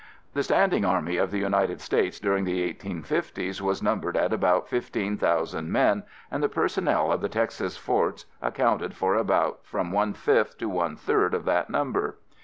[0.33, 5.15] The standing army of the United States during the 1850's was numbered at about fifteen
[5.15, 10.57] thousand men and the personnel of the Texas forts accounted for about from one fifth
[10.57, 12.17] to one third of that number.